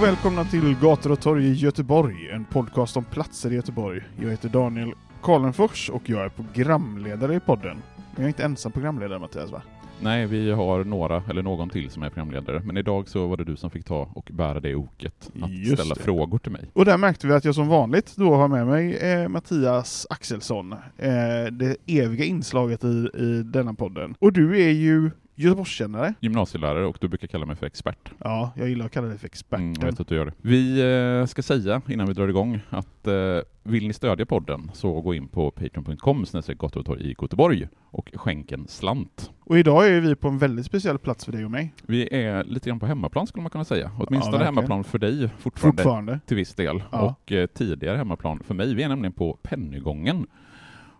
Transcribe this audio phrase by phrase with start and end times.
[0.00, 4.00] Och välkomna till Gator och torg i Göteborg, en podcast om platser i Göteborg.
[4.20, 7.76] Jag heter Daniel Karlenfors och jag är programledare i podden.
[7.96, 9.62] Men jag är inte ensam programledare Mattias va?
[10.00, 13.44] Nej, vi har några, eller någon till som är programledare, men idag så var det
[13.44, 16.02] du som fick ta och bära det oket, att Just ställa det.
[16.02, 16.70] frågor till mig.
[16.72, 20.72] Och där märkte vi att jag som vanligt då har med mig eh, Mattias Axelsson,
[20.72, 24.14] eh, det eviga inslaget i, i denna podden.
[24.18, 25.10] Och du är ju
[25.40, 26.14] Göteborgskännare.
[26.20, 28.10] Gymnasielärare och du brukar kalla mig för expert.
[28.18, 29.64] Ja, jag gillar att kalla dig för experten.
[29.64, 30.32] Mm, jag vet att du gör det.
[30.42, 30.80] Vi
[31.20, 35.14] eh, ska säga innan vi drar igång att eh, vill ni stödja podden så gå
[35.14, 36.24] in på patreon.com
[36.58, 39.30] gator och torg i Göteborg och skänk en slant.
[39.44, 41.74] Och idag är vi på en väldigt speciell plats för dig och mig.
[41.82, 43.90] Vi är lite grann på hemmaplan skulle man kunna säga.
[43.98, 44.54] Åtminstone verkligen.
[44.54, 46.20] hemmaplan för dig fortfarande, Fortfarande.
[46.26, 46.82] till viss del.
[46.92, 47.00] Ja.
[47.00, 48.74] Och eh, tidigare hemmaplan för mig.
[48.74, 50.26] Vi är nämligen på Pennygången.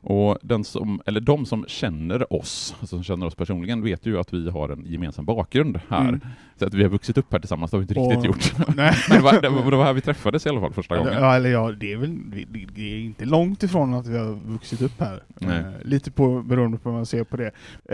[0.02, 4.18] Och den som, eller de som känner oss, alltså som känner oss personligen, vet ju
[4.18, 6.08] att vi har en gemensam bakgrund här.
[6.08, 6.20] Mm.
[6.56, 8.68] Så att vi har vuxit upp här tillsammans, det har vi inte riktigt Och- gjort.
[8.76, 8.94] Nej.
[9.10, 11.12] Det var, det var det var här vi träffades i alla fall första gången.
[11.12, 12.18] Ja, eller ja, det är väl
[12.74, 15.22] det- är inte långt ifrån att vi har vuxit upp här.
[15.38, 15.58] Nej.
[15.58, 17.46] Eh, lite på, beroende på hur man ser på det.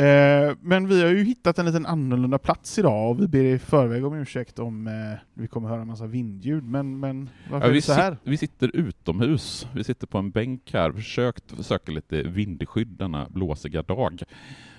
[0.02, 3.58] Eh, men vi har ju hittat en liten annorlunda plats idag och vi ber i
[3.58, 4.92] förväg om ursäkt om eh,
[5.34, 6.64] vi kommer höra en massa vindljud.
[6.64, 8.16] Men, men varför Ja, är vi, det så här?
[8.22, 13.82] vi sitter utomhus, vi sitter på en bänk här, försökt söka lite vindskydd denna blåsiga
[13.82, 14.22] dag.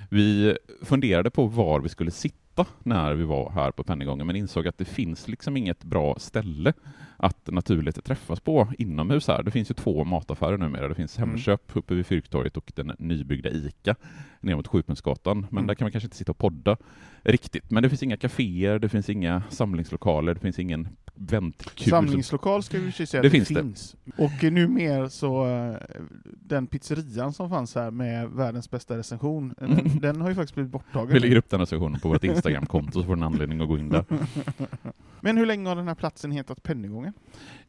[0.10, 4.68] Vi funderade på var vi skulle sitta när vi var här på Pennygången, men insåg
[4.68, 6.74] att det finns liksom inget bra ställe
[7.18, 9.44] att naturligt träffas på inomhus här.
[9.44, 10.88] Det finns ju två mataffärer numera.
[10.88, 11.30] Det finns Mm.
[11.30, 13.96] Hemköp uppe vid Fyrktorget och den nybyggda ICA
[14.42, 15.40] ner mot Sjupunktsgatan.
[15.40, 15.68] Men Mm.
[15.68, 16.78] där kan man kanske inte sitta och podda
[17.24, 17.72] riktigt.
[17.72, 21.90] Men det finns inga kaféer, det finns inga samlingslokaler, det finns ingen väntkul.
[21.90, 23.56] Samlingslokal ska vi säga Det det finns det.
[23.56, 23.96] finns.
[24.18, 25.76] Och eh, numera så, eh,
[26.24, 30.72] den pizzerian som fanns här med världens bästa recension, den, den har ju faktiskt blivit
[30.72, 31.14] borttagen.
[31.14, 33.78] Vi lägger upp den recensionen på vårt Instagramkonto så får du en anledning att gå
[33.78, 34.06] in där.
[35.22, 37.14] Men hur länge har den här platsen hetat Pennygången?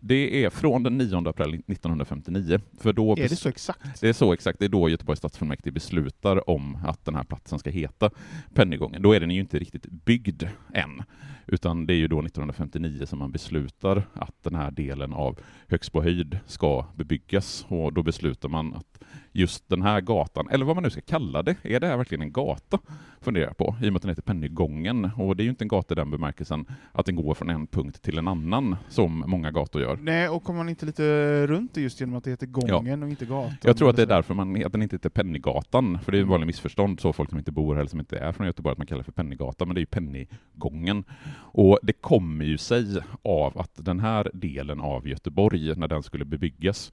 [0.00, 2.60] Det är från den 9 april 1959.
[2.80, 4.00] För då Är det så exakt?
[4.00, 7.58] det är så exakt, det är då Göteborgs stadsfullmäktige beslutar om att den här platsen
[7.58, 8.10] ska heta
[8.54, 9.02] Pennygången.
[9.02, 10.42] Då är den ju inte riktigt byggd
[10.74, 11.02] än,
[11.46, 15.38] utan det är ju då 1959 som man beslutar att den här delen av
[15.68, 18.97] Högsbo höjd ska bebyggas och då beslutar man att
[19.38, 22.22] just den här gatan, eller vad man nu ska kalla det, är det här verkligen
[22.22, 22.78] en gata?
[23.20, 25.10] Funderar jag på, i och med att den heter Pennygången.
[25.16, 27.66] Och det är ju inte en gata i den bemärkelsen att den går från en
[27.66, 29.98] punkt till en annan, som många gator gör.
[30.02, 33.08] Nej, och kommer man inte lite runt det just genom att det heter gången och
[33.08, 33.56] inte gatan?
[33.62, 36.22] Jag tror att det är därför man, att den inte heter Pennygatan, för det är
[36.22, 38.72] en vanlig missförstånd, så folk som inte bor här eller som inte är från Göteborg,
[38.72, 41.04] att man kallar det för Pennygatan, men det är ju Pennygången.
[41.36, 46.24] Och det kommer ju sig av att den här delen av Göteborg, när den skulle
[46.24, 46.92] bebyggas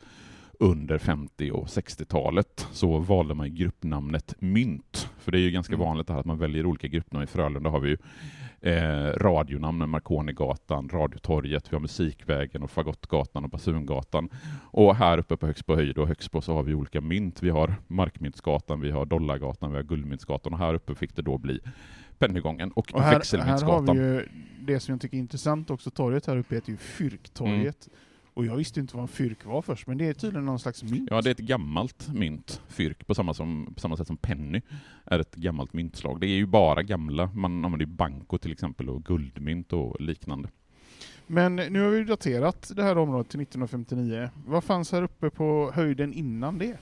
[0.60, 5.10] under 50 och 60-talet, så valde man gruppnamnet Mynt.
[5.20, 5.86] För det är ju ganska Mm.
[5.88, 7.24] vanligt att man väljer olika gruppnamn.
[7.24, 7.98] I Frölunda har vi ju
[8.62, 14.30] eh, radionamnen Marconigatan, Radiotorget, vi har Musikvägen och Fagottgatan och Basungatan.
[14.72, 17.44] Och här uppe på Högsbo höjd och Högsbo så har vi olika mynt.
[17.44, 21.38] Vi har Markmyntsgatan, vi har Dollargatan, vi har Guldmyntsgatan och här uppe fick det då
[21.38, 21.60] bli
[22.18, 23.98] Pennygången och, Och här, här har Växelmyntsgatan.
[23.98, 24.28] vi ju
[24.60, 27.88] det som jag tycker är intressant också, torget här uppe heter ju Fyrktorget.
[27.88, 28.00] Mm.
[28.36, 30.84] Och jag visste inte vad en fyrk var först, men det är tydligen någon slags
[30.84, 31.08] mynt.
[31.12, 34.62] Ja, det är ett gammalt mynt, fyrk, på samma, som, på samma sätt som penny
[35.06, 36.22] är ett gammalt myntslag.
[36.22, 40.50] Det är ju bara gamla, man använder ju banko till exempel och guldmynt och liknande.
[41.28, 44.30] Men nu har vi daterat det här området till 1959.
[44.46, 46.78] Vad fanns här uppe på höjden innan det?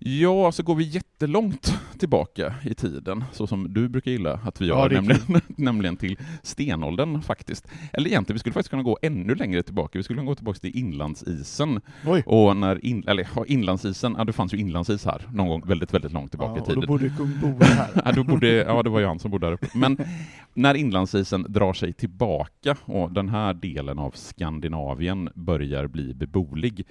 [0.00, 4.68] Ja, så går vi jättelångt tillbaka i tiden, så som du brukar gilla att vi
[4.68, 7.68] Ja, gör, är nämligen, nämligen till stenåldern faktiskt.
[7.92, 10.58] Eller egentligen, vi skulle faktiskt kunna gå ännu längre tillbaka, vi skulle kunna gå tillbaka
[10.58, 11.80] till inlandsisen.
[12.06, 12.22] Oj!
[12.26, 15.94] Och när in, eller, ja, inlandsisen, ja det fanns ju inlandsis här någon gång väldigt,
[15.94, 16.80] väldigt långt tillbaka Ja, i tiden.
[16.80, 17.88] då bodde kung Boe här.
[18.04, 19.66] Ja, då borde, ja, det var ju han som bodde där uppe.
[19.74, 19.98] Men
[20.54, 26.84] när inlandsisen drar sig tillbaka och den här delen av Skandinavien börjar bli beboelig,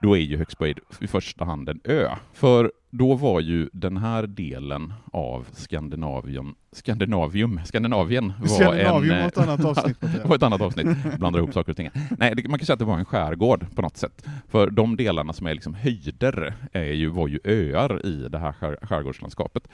[0.00, 2.10] då är ju Högsbohöjd i första hand en ö.
[2.32, 9.20] För då var ju den här delen av Skandinavien, Skandinavium, Skandinavien var Skandinavium en...
[9.20, 9.96] var ett annat avsnitt.
[10.24, 11.90] Var ett annat avsnitt, blandar ihop saker och ting.
[12.18, 14.26] Nej, man kan säga att det var en skärgård på något sätt.
[14.48, 18.52] För de delarna som är liksom höjder är ju, var ju öar i det här
[18.52, 19.68] skär, skärgårdslandskapet.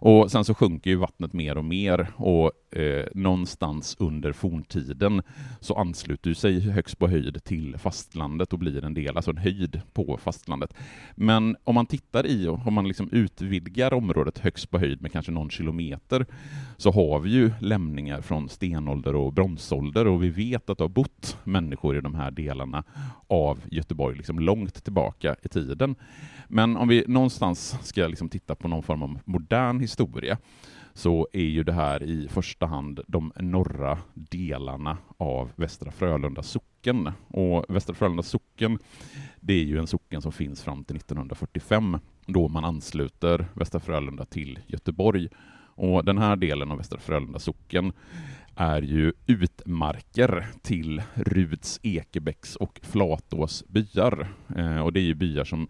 [0.00, 5.22] Och sen så sjunker ju vattnet mer och mer och eh, någonstans under forntiden
[5.60, 10.18] så ansluter sig Högsbo höjd till fastlandet och blir en del, alltså en höjd på
[10.22, 10.74] fastlandet.
[11.14, 15.32] Men om man tittar i, om man liksom utvidgar området högst på höjd med kanske
[15.32, 16.26] någon kilometer,
[16.76, 20.88] så har vi ju lämningar från stenålder och bronsålder och vi vet att det har
[20.88, 22.84] bott människor i de här delarna
[23.26, 25.94] av Göteborg liksom långt tillbaka i tiden.
[26.48, 30.38] Men om vi någonstans ska liksom titta på någon form av modern historia
[30.94, 36.69] så är ju det här i första hand de norra delarna av Västra Frölunda socken.
[37.28, 38.78] Och Västra Frölunda socken,
[39.40, 44.24] det är ju en socken som finns fram till 1945 då man ansluter Västra Frölunda
[44.24, 45.28] till Göteborg.
[45.74, 47.92] Och den här delen av Västra Frölunda socken
[48.56, 54.28] är ju utmarker till Ruds, Ekebäcks och Flatås byar.
[54.56, 55.68] Eh, och det är ju byar som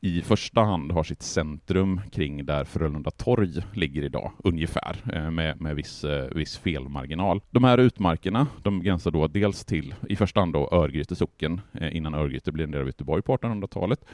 [0.00, 5.60] i första hand har sitt centrum kring där Frölunda torg ligger idag, ungefär, eh, med,
[5.60, 7.40] med viss, eh, viss felmarginal.
[7.50, 11.96] De här utmarkerna, de gränsar då dels till, i första hand då Örgryte socken, eh,
[11.96, 14.04] innan Örgryte blev en del av Göteborg på 1800-talet,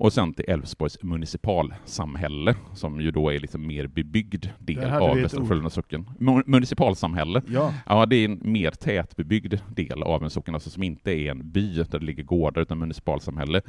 [0.00, 5.44] och sen till Älvsborgs municipalsamhälle, som ju då är liksom mer bebyggd del av Västra.
[5.44, 6.06] Frölunda socken.
[6.18, 10.82] Mu- Municipalsamhälle, Ja, Ja, det är en mer tätbebyggd del av en socken, alltså som
[10.82, 13.60] inte är en by där det ligger gårdar, utan municipalsamhälle.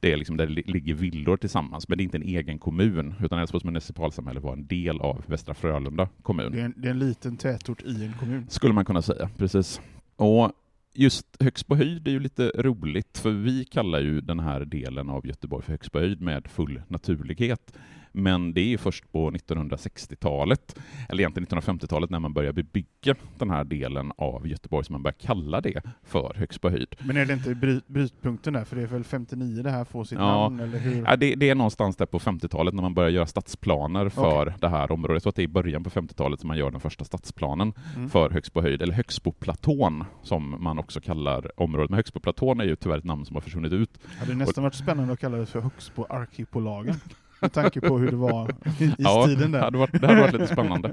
[0.00, 2.58] Det är liksom där det li- ligger villor tillsammans, men det är inte en egen
[2.58, 6.52] kommun, utan Älvsborgs municipalsamhälle var en del av Västra Frölunda kommun.
[6.52, 8.46] det är, en, det är en liten tätort i en kommun.
[8.48, 9.80] Skulle man kunna säga, precis.
[10.16, 10.52] Och
[10.94, 15.26] just Högsbo höjd är ju lite roligt, för vi kallar ju den här delen av
[15.26, 17.72] Göteborg för Högsbo höjd med full naturlighet.
[18.12, 20.78] Men det är först på 1960-talet,
[21.08, 25.16] eller egentligen 1950-talet, när man börjar bebygga den här delen av Göteborg som man börjar
[25.20, 26.94] kalla det för Högsbo höjd.
[27.00, 28.64] Men är det inte bryt, brytpunkten där?
[28.64, 30.24] För det är väl 59 det här får sitt Ja.
[30.48, 31.04] namn, eller hur?
[31.06, 34.68] Ja, det, det är någonstans där på 50-talet när man börjar göra stadsplaner för det
[34.68, 35.22] här området.
[35.22, 38.10] Tror att det är i början på 50-talet som man gör den första stadsplanen Mm.
[38.10, 41.90] för Högsbo höjd, eller Högspoplatån som man också kallar området.
[41.90, 43.98] Men Högspoplatån är ju tyvärr ett namn som har försvunnit ut.
[44.20, 46.94] hade nästan varit spännande att kalla det för Högsbo arkipelagen.
[47.42, 48.50] Med tanke på hur det var
[48.80, 49.64] i, i ja, stilen det där.
[49.64, 50.92] hade, varit, det hade varit lite spännande.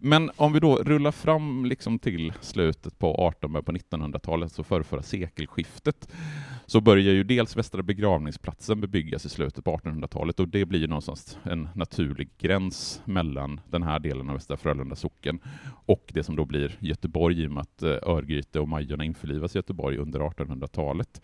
[0.00, 5.02] Men om vi då rullar fram liksom till slutet på 1800 på 1900-talet, så förrförra
[5.02, 6.08] sekelskiftet,
[6.66, 10.86] så börjar ju dels Västra begravningsplatsen bebyggas i slutet på 1800-talet och det blir ju
[10.86, 15.38] någonstans en naturlig gräns mellan den här delen av Västra Frölunda socken
[15.86, 19.54] och det som då blir Göteborg i och med att eh, Örgryte och Majorna införlivas
[19.54, 21.20] i Göteborg under 1800-talet.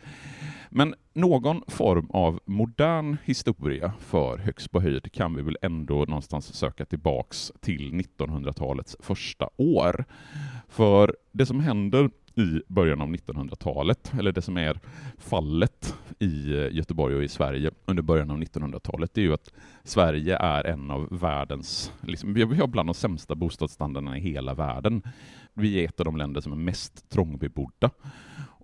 [0.70, 6.84] Men någon form av modern historia för Högsbo höjd kan vi väl ändå någonstans söka
[6.84, 10.04] tillbaks till 1900-talets första år.
[10.68, 14.80] För det som händer i början av 1900-talet, eller det som är
[15.18, 19.52] fallet i eh, Göteborg och i Sverige under början av 1900-talet, det är ju att
[19.84, 25.02] Sverige är en av världens, liksom, vi har bland de sämsta bostadsstandarderna i hela världen.
[25.54, 27.90] Vi är ett av de länder som är mest trångbebodda.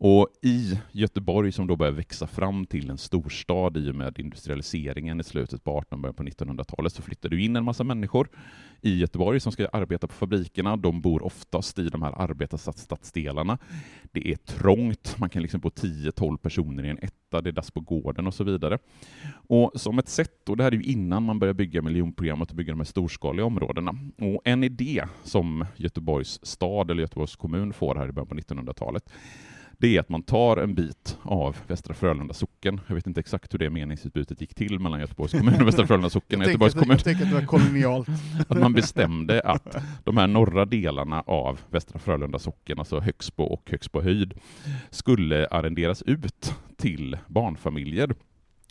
[0.00, 5.20] Och i Göteborg, som då börjar växa fram till en storstad i och med industrialiseringen
[5.20, 8.28] i slutet på 1800 början på 1900-talet, så flyttar du in en massa människor
[8.80, 10.76] i Göteborg som ska arbeta på fabrikerna.
[10.76, 13.58] De bor oftast i de här arbetarstadsdelarna.
[14.12, 17.70] Det är trångt, man kan liksom bo 10-12 personer i en etta, det är dass
[17.70, 18.78] på gården och så vidare.
[19.32, 22.56] Och som ett sätt, och det här är ju innan man börjar bygga miljonprogrammet och
[22.56, 23.94] bygga de här storskaliga områdena.
[24.18, 29.10] Och en idé som Göteborgs stad eller Göteborgs kommun får här i början på 1900-talet,
[29.80, 32.80] det är att man tar en bit av Västra Frölunda socken.
[32.86, 36.10] Jag vet inte exakt hur det meningsutbytet gick till mellan Göteborgs kommun och Västra Frölunda
[36.10, 36.40] socken.
[36.40, 38.08] Jag Göteborgs kommun jag tänker att det var kolonialt.
[38.48, 43.70] att man bestämde att de här norra delarna av Västra Frölunda socken, alltså Högsbo och
[43.70, 44.34] Högsbo höjd,
[44.90, 48.14] skulle arrenderas ut till barnfamiljer.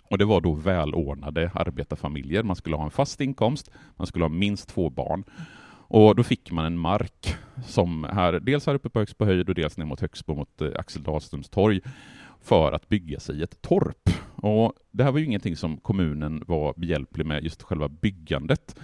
[0.09, 2.43] Och det var då välordnade arbetarfamiljer.
[2.43, 5.23] Man skulle ha en fast inkomst, man skulle ha minst två barn.
[5.89, 9.55] Och då fick man en mark som här, dels här uppe på Högsbo höjd och
[9.55, 11.81] dels ner mot Högsbo mot eh, Axel Dahlströms torg
[12.41, 14.09] för att bygga sig ett torp.
[14.35, 18.75] Och det här var ju ingenting som kommunen var behjälplig med, just själva byggandet,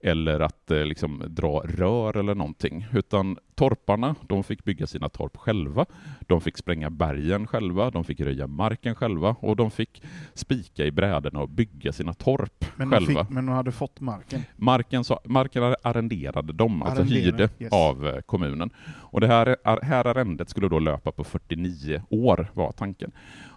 [0.00, 5.36] eller att eh, liksom dra rör eller någonting, utan torparna, de fick bygga sina torp
[5.36, 5.86] själva,
[6.20, 10.02] de fick spränga bergen själva, de fick röja marken själva och de fick
[10.34, 13.24] spika i brädorna och bygga sina torp Men de, själva.
[13.24, 14.42] fick, men de hade fått marken.
[14.56, 17.72] Marken, så, marken arrenderade de, alltså Arrenderade, hyrde yes.
[17.72, 18.70] av eh, kommunen.
[19.14, 23.12] Och det här, här arrendet skulle då löpa på 49 år, var tanken.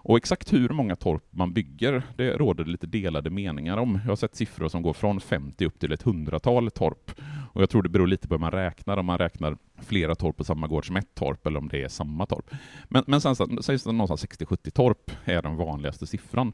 [0.08, 4.00] Och exakt hur många torp man bygger, det råder det lite delade meningar om.
[4.04, 7.12] Jag har sett siffror som går från 50 upp till ett hundratal torp.
[7.54, 10.38] Och jag tror det beror lite på hur man räknar, om man räknar flera torp
[10.38, 12.46] på samma gård som ett torp, eller om det är samma torp.
[12.86, 16.54] Men, men sen sägs det någonstans 60-70 torp är den vanligaste siffran.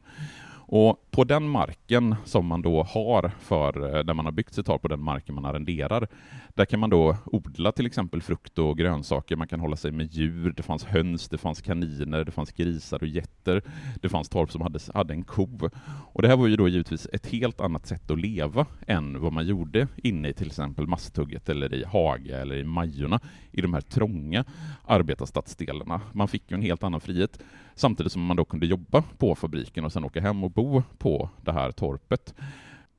[0.66, 4.66] Och på den marken som man då har för, eh, där man har byggt sitt
[4.66, 6.08] torp, på den marken man arrenderar,
[6.54, 10.12] där kan man då odla till exempel frukt och grönsaker, man kan hålla sig med
[10.12, 13.62] djur, det fanns höns, det fanns kaniner, det fanns grisar och getter,
[14.02, 15.70] det fanns torp som hade, hade en ko.
[16.12, 19.32] Och det här var ju då givetvis ett helt annat sätt att leva än vad
[19.32, 23.20] man gjorde inne i till exempel Masthugget eller i Haga eller i Majorna,
[23.52, 24.44] i de här trånga
[24.84, 26.00] arbetarstadsdelarna.
[26.12, 27.38] Man fick ju en helt annan frihet,
[27.74, 31.30] samtidigt som man då kunde jobba på fabriken och sen åka hem och bo på
[31.42, 32.34] det här torpet.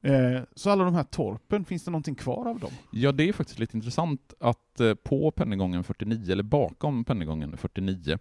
[0.01, 2.71] Eh, så alla de här torpen, finns det någonting kvar av dem?
[2.91, 8.17] Ja, det är faktiskt lite intressant att eh, på Pennygången 49, eller bakom Pennygången 49,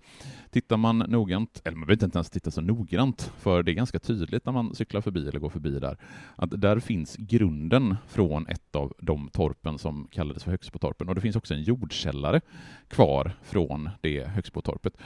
[0.50, 3.98] tittar man noggrant, eller man behöver inte ens titta så noggrant, för det är ganska
[3.98, 5.96] tydligt när man cyklar förbi eller går förbi där,
[6.36, 11.20] att där finns grunden från ett av de torpen som kallades för Högsbotorpen, och det
[11.20, 12.40] finns också en jordkällare
[12.88, 14.96] kvar från det Högsbotorpet.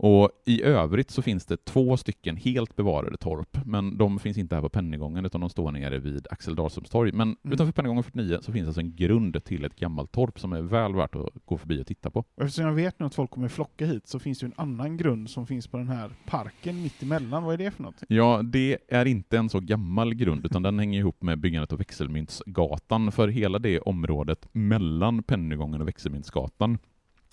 [0.00, 4.54] Och i övrigt så finns det två stycken helt bevarade torp, men de finns inte
[4.54, 7.12] här på Pennygången, utan de står nere vid Axel Dahlströms torg.
[7.12, 7.52] Men Mm.
[7.54, 10.92] utanför Pennygången 49 så finns alltså en grund till ett gammalt torp som är väl
[10.98, 12.18] värt att gå förbi och titta på.
[12.18, 14.60] Och eftersom jag vet nu att folk kommer flocka hit så finns det ju en
[14.60, 17.42] annan grund som finns på den här parken mitt emellan.
[17.44, 18.02] Vad är det för något?
[18.08, 21.78] Ja, det är inte en så gammal grund, utan den hänger ihop med byggandet av
[21.78, 26.78] Växelmyntsgatan, för hela det området mellan Pennygången och Växelmyntsgatan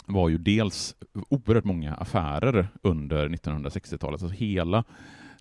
[0.08, 0.96] var ju dels
[1.30, 4.84] oerhört många affärer under 1960-talet, alltså hela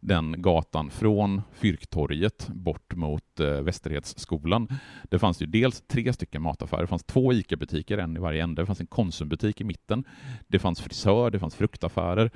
[0.04, 4.68] den gatan från Fyrktorget bort mot eh, Västerhetsskolan.
[5.10, 8.62] Det fanns ju dels tre stycken mataffärer, det fanns två ICA-butiker, en i varje ände,
[8.62, 10.04] det fanns en Konsumbutik i mitten,
[10.48, 12.30] det fanns frisör, det fanns fruktaffärer,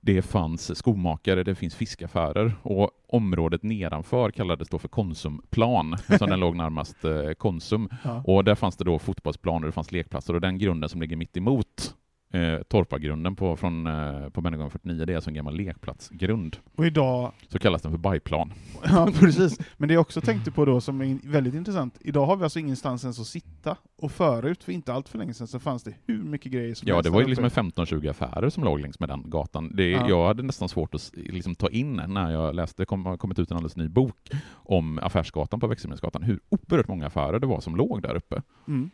[0.00, 6.40] det fanns skomakare, det finns fiskaffärer och området nedanför kallades då för Konsumplan, eftersom den
[6.40, 7.88] låg närmast eh, Konsum.
[8.04, 8.22] Ja.
[8.26, 11.36] Och där fanns det då fotbollsplaner, det fanns lekplatser och den grunden som ligger mitt
[11.36, 11.94] emot
[12.32, 16.56] eh, Torpagrunden på, från, eh, på Människan 49, det är alltså en gammal lekplatsgrund.
[16.76, 18.52] Och idag, Så kallas den för bajplan.
[18.84, 22.36] ja precis, men det jag också tänkte på då som är väldigt intressant, idag har
[22.36, 23.76] vi alltså ingenstans ens att sitta.
[24.02, 26.88] Och förut, för inte allt för länge sedan, så fanns det hur mycket grejer som
[26.88, 27.60] Ja, det var ju liksom uppe.
[27.60, 29.76] en 15-20 affärer som låg längs med den gatan.
[29.76, 30.08] Det, Ja.
[30.08, 33.38] Jag hade nästan svårt att liksom, ta in när jag läste, det kom, har kommit
[33.38, 37.60] ut en alldeles ny bok om Affärsgatan på Växelmyntsgatan, hur oerhört många affärer det var
[37.60, 38.42] som låg där uppe.
[38.68, 38.90] Mm.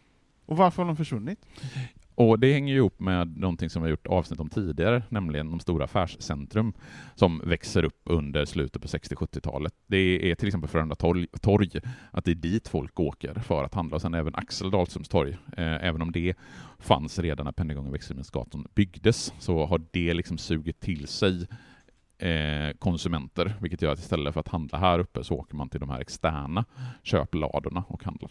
[0.47, 1.39] Och varför har de försvunnit?
[2.17, 5.51] Och det hänger ju ihop med någonting som vi har gjort avsnitt om tidigare, nämligen
[5.51, 6.73] de stora affärscentrum
[7.15, 9.75] som växer upp under slutet på 60-70-talet.
[9.87, 11.71] Det är till exempel Frölunda torg, torg,
[12.11, 15.37] att det är dit folk åker för att handla, och sen även Axel Dahlströms torg.
[15.57, 16.35] Eh, även om det
[16.79, 21.47] fanns redan när Pennygången och Växelmyntsgatan byggdes, så har det liksom sugit till sig
[22.19, 25.81] eh, konsumenter, vilket gör att istället för att handla här uppe så åker man till
[25.81, 26.65] de här externa
[27.03, 28.31] köpladorna och handlar.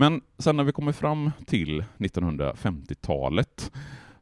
[0.00, 3.72] Men sen när vi kommer fram till 1950-talet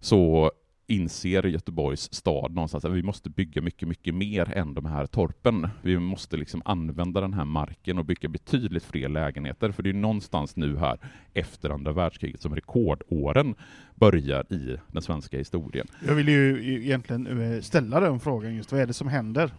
[0.00, 0.50] så
[0.86, 5.68] inser Göteborgs stad någonstans att vi måste bygga mycket, mycket mer än de här torpen.
[5.82, 9.94] Vi måste liksom använda den här marken och bygga betydligt fler lägenheter, för det är
[9.94, 10.98] någonstans nu här
[11.34, 13.54] efter andra världskriget som rekordåren
[13.94, 15.86] börjar i den svenska historien.
[16.06, 19.50] Jag vill ju egentligen eh, ställa den frågan just, vad är det som händer?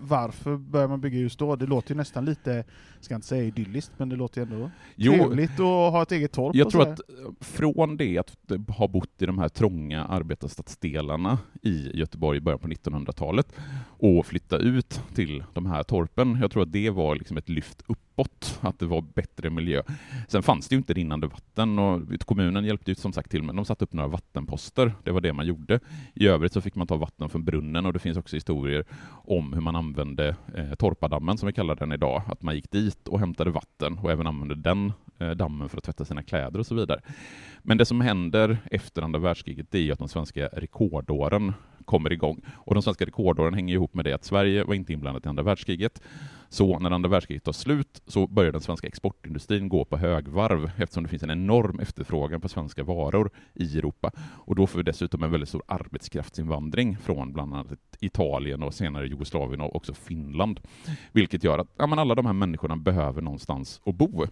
[0.00, 1.56] Varför börjar man bygga just då?
[1.56, 2.64] Det låter ju nästan lite,
[3.00, 6.32] ska inte säga idylliskt, men det låter ju ändå jo, trevligt att ha ett eget
[6.32, 6.56] torp.
[6.56, 7.00] Jag tror att
[7.40, 8.36] från det att
[8.68, 13.52] ha bott i de här trånga arbetarstadsdelarna i Göteborg i början på 1900-talet
[13.98, 17.82] och flytta ut till de här torpen, jag tror att det var liksom ett lyft
[18.20, 19.82] spott att det var bättre miljö.
[20.28, 23.56] Sen fanns det ju inte rinnande vatten och kommunen hjälpte ju som sagt till, men
[23.56, 24.92] de satte upp några vattenposter.
[25.04, 25.80] Det var det man gjorde.
[26.14, 28.84] I övrigt så fick man ta vatten från brunnen och det finns också historier
[29.24, 33.08] om hur man använde eh, Torpadammen, som vi kallar den idag, att man gick dit
[33.08, 36.66] och hämtade vatten och även använde den eh, dammen för att tvätta sina kläder och
[36.66, 37.00] så vidare.
[37.62, 41.52] Men det som händer efter andra världskriget det är ju att de svenska rekordåren
[41.90, 42.40] kommer igång.
[42.54, 45.42] Och de svenska rekordåren hänger ihop med det att Sverige var inte inblandat i andra
[45.42, 46.00] världskriget.
[46.48, 51.02] Så när andra världskriget tar slut så börjar den svenska exportindustrin gå på högvarv eftersom
[51.02, 54.10] det finns en enorm efterfrågan på svenska varor i Europa.
[54.18, 59.06] Och då får vi dessutom en väldigt stor arbetskraftsinvandring från bland annat Italien och senare
[59.06, 60.60] Jugoslavien och också Finland.
[61.12, 64.26] Vilket gör att ja, men alla de här människorna behöver någonstans att bo.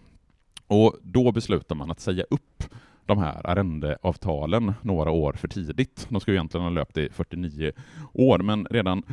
[0.67, 2.63] Och då beslutar man att säga upp
[3.09, 6.07] de här arrendeavtalen några år för tidigt.
[6.09, 7.71] De skulle egentligen ha löpt i 49
[8.13, 9.03] år, men redan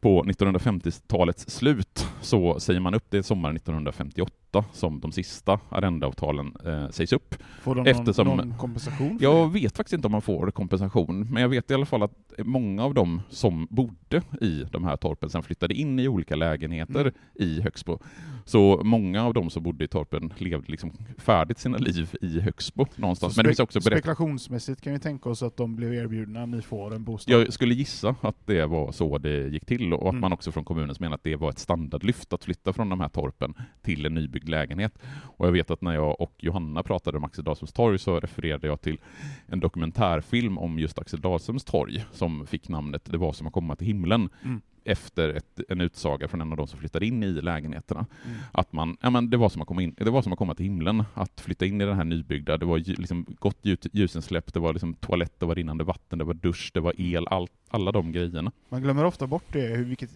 [0.00, 4.32] på 1950-talets slut så säger man upp det sommaren 1958
[4.72, 7.34] som de sista arrendeavtalen eh, sägs upp.
[7.62, 9.18] Får de Eftersom, någon, någon kompensation?
[9.20, 9.60] jag det?
[9.60, 12.84] vet faktiskt inte om man får kompensation, men jag vet i alla fall att många
[12.84, 17.14] av dem som bodde i de här torpen sen flyttade in i olika lägenheter mm.
[17.34, 17.98] i Högsbo.
[18.44, 22.86] Så många av dem som bodde i torpen levde liksom färdigt sina liv i Högsbo
[22.96, 23.36] någonstans.
[23.36, 27.04] Men det också spekulationsmässigt kan vi tänka oss att de blev erbjudna, ni får en
[27.04, 27.34] bostad?
[27.34, 30.20] Jag skulle gissa att det var så det gick till och att mm.
[30.20, 33.08] man också från kommunens menar att det var ett standardlyft att flytta från de här
[33.08, 34.98] torpen till en nybyggd lägenhet.
[35.36, 38.66] Och jag vet att när jag och Johanna pratade om Axel Dahlströms torg så refererade
[38.66, 38.98] jag till
[39.46, 43.76] en dokumentärfilm om just Axel Dahlströms torg som fick namnet Det var som att komma
[43.76, 44.28] till himlen.
[44.44, 48.06] Mm efter ett, en utsaga från en av de som flyttade in i lägenheterna.
[48.24, 48.36] Mm.
[48.52, 50.54] Att man, ja, men det, var som att komma in, det var som att komma
[50.54, 52.56] till himlen, att flytta in i den här nybyggda.
[52.56, 53.58] Det var liksom gott
[53.92, 57.26] ljusensläpp, det var liksom toalett, det var rinnande vatten, det var dusch, det var el,
[57.28, 58.52] allt, alla de grejerna.
[58.68, 60.10] Man glömmer ofta bort det, hur, vilket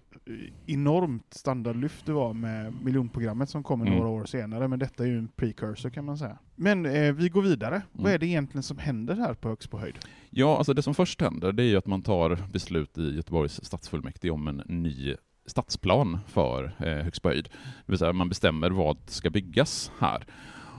[0.66, 3.98] enormt standardlyft det var med miljonprogrammet som kommer mm.
[3.98, 6.38] några år senare, men detta är ju en precursor kan man säga.
[6.54, 7.74] Men eh, vi går vidare.
[7.74, 7.86] Mm.
[7.92, 9.98] Vad är det egentligen som händer här på Högsbohöjd?
[10.38, 13.64] Ja, alltså det som först händer, det är ju att man tar beslut i Göteborgs
[13.64, 15.14] stadsfullmäktige om en ny
[15.46, 17.44] stadsplan för eh, Högsbohöjd.
[17.86, 20.26] Det vill säga man bestämmer vad ska byggas här.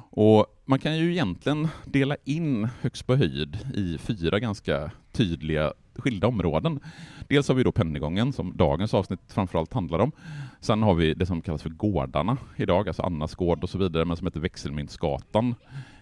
[0.09, 6.79] Och man kan ju egentligen dela in Högsbohöjd i fyra ganska tydliga skilda områden.
[7.29, 10.11] Dels har vi då Pennygången, som dagens avsnitt framförallt handlar om.
[10.61, 14.05] Sen har vi det som kallas för gårdarna idag, alltså Annas gård och så vidare,
[14.05, 15.55] men som heter Växelmyntsgatan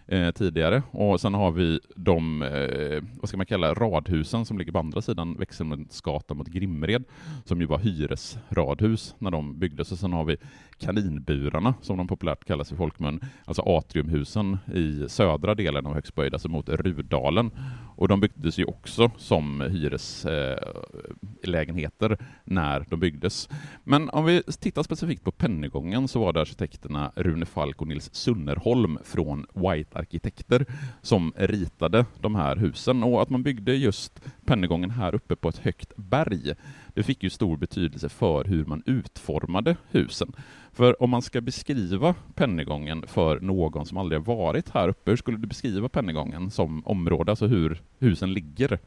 [0.07, 0.83] eh, tidigare.
[0.91, 5.01] Och sen har vi de, eh, vad ska man kalla radhusen som ligger på andra
[5.01, 7.03] sidan Växelmundsgatan mot Grimred,
[7.45, 9.91] som ju var hyresradhus när de byggdes.
[9.91, 10.37] Och sen har vi
[10.79, 16.49] kaninburarna, som de populärt kallas i folkmun, alltså atriumhusen i södra delen av Högsböjd, alltså
[16.49, 17.51] mot Rudalen.
[17.95, 23.49] Och de byggdes ju också som hyreslägenheter eh, när de byggdes.
[23.83, 28.13] Men om vi tittar specifikt på Pennygången så var det arkitekterna Rune Falk och Nils
[28.13, 30.65] Sunnerholm från White arkitekter
[31.01, 35.57] som ritade de här husen och att man byggde just Pennygången här uppe på ett
[35.57, 36.53] högt berg,
[36.93, 40.33] det fick ju stor betydelse för hur man utformade husen.
[40.71, 45.17] För om man ska beskriva Pennygången för någon som aldrig har varit här uppe, hur
[45.17, 48.79] skulle du beskriva Pennygången som område, alltså hur husen ligger?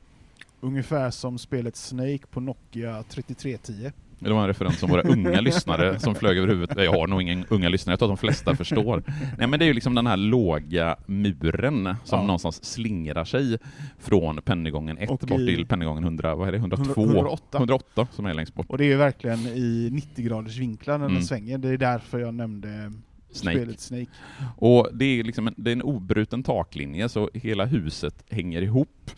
[0.60, 3.92] Ungefär som spelet Snake på Nokia 3310.
[4.20, 6.85] Det var en referens som våra unga lyssnare som flög över huvudet.
[6.85, 9.02] Jag har nog ingen unga lyssnare, jag tror att de flesta förstår.
[9.38, 12.26] Nej men det är ju liksom den här låga muren som ja.
[12.26, 13.59] någonstans slingrar sig
[13.98, 17.02] från Pennygången 1 bort till Pennygången 100, vad är det, 102?
[17.02, 17.59] 108.
[17.59, 18.66] 108 som är längst bort.
[18.68, 21.22] Och det är ju verkligen i 90 graders vinklar när den mm.
[21.22, 21.59] svänger.
[21.59, 22.92] Det är därför jag nämnde
[23.33, 23.56] Snake.
[23.56, 24.11] spelet Snake.
[24.56, 29.11] Och det är liksom en, det är en obruten taklinje så hela huset hänger ihop.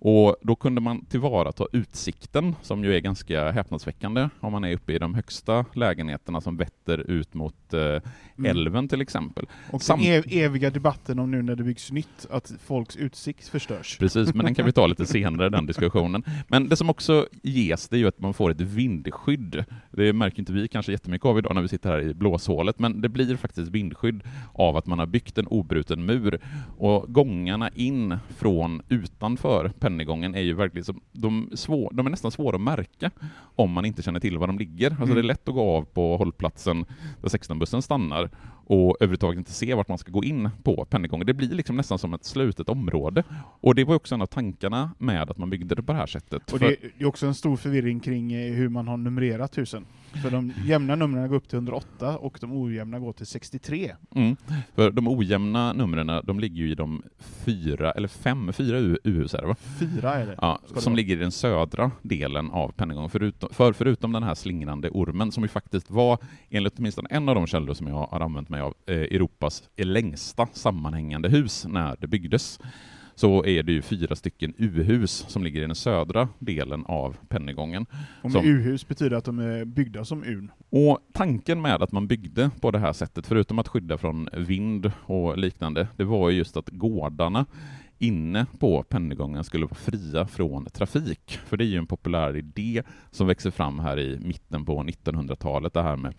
[0.00, 4.92] Och då kunde man tillvarata utsikten, som ju är ganska häpnadsväckande om man är uppe
[4.92, 8.02] i de högsta lägenheterna som vetter ut mot eh, mm.
[8.44, 9.46] älven till exempel.
[9.72, 13.48] Och Sam den ev eviga debatten om nu när det byggs nytt, att folks utsikt
[13.48, 13.98] förstörs.
[13.98, 16.22] Precis, men den kan vi ta lite senare, den diskussionen.
[16.48, 19.64] Men det som också ges, det är ju att man får ett vindskydd.
[19.90, 23.00] Det märker inte vi kanske jättemycket av idag när vi sitter här i blåshålet, men
[23.00, 26.40] det blir faktiskt vindskydd av att man har byggt en obruten mur.
[26.78, 32.30] Och gångarna in från utanför Pennygången är ju verkligen som, de, svår, de är nästan
[32.30, 33.10] svåra att märka
[33.56, 34.90] om man inte känner till var de ligger.
[34.90, 35.14] Alltså Mm.
[35.14, 36.84] det är lätt att gå av på hållplatsen
[37.22, 38.30] där 16-bussen stannar
[38.68, 41.26] och överhuvudtaget inte se vart man ska gå in på Pennygången.
[41.26, 43.24] Det blir liksom nästan som ett slutet område.
[43.60, 46.06] Och det var också en av tankarna med att man byggde det på det här
[46.06, 46.52] sättet.
[46.52, 49.86] Och det är också en stor förvirring kring eh, hur man har numrerat husen.
[50.22, 53.94] För de jämna numren går upp till 108 och de ojämna går till 63.
[54.14, 54.36] Mm.
[54.74, 59.40] För de ojämna numren, de ligger ju i de fyra, eller fem, fyra U-hus är
[59.40, 59.56] det va?
[59.78, 60.34] Fyra är det.
[60.40, 60.96] Ja, det som vara.
[60.96, 63.10] ligger i den södra delen av Pennygången.
[63.10, 66.18] Förutom, för förutom den här slingrande ormen, som ju faktiskt var,
[66.50, 70.46] enligt åtminstone en av de källor som jag har använt mig av, eh, Europas längsta
[70.52, 72.60] sammanhängande hus när det byggdes,
[73.14, 77.86] så är det ju fyra stycken U-hus som ligger i den södra delen av Pennygången.
[78.22, 80.50] Och som- U-hus betyder att de är byggda som un.
[80.70, 84.92] Och tanken med att man byggde på det här sättet, förutom att skydda från vind
[85.04, 87.46] och liknande, det var ju just att gårdarna
[87.98, 91.38] inne på Pennygången skulle vara fria från trafik.
[91.46, 95.74] För det är ju en populär idé som växer fram här i mitten på 1900-talet,
[95.74, 96.14] det här med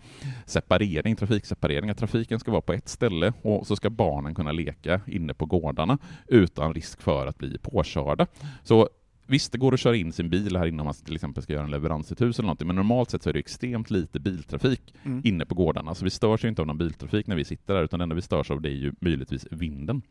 [0.46, 5.00] separering, trafikseparering, att trafiken ska vara på ett ställe och så ska barnen kunna leka
[5.06, 8.26] inne på gårdarna utan risk för att bli påkörda.
[8.62, 8.88] Så
[9.30, 11.52] Visst, det går att köra in sin bil här inne om man till exempel ska
[11.52, 13.90] göra en leverans i ett hus eller någonting, men normalt sett så är det extremt
[13.90, 15.20] lite biltrafik Mm.
[15.24, 17.82] inne på gårdarna, så vi störs ju inte av någon biltrafik när vi sitter där,
[17.82, 20.02] utan det enda vi störs av det är ju möjligtvis vinden.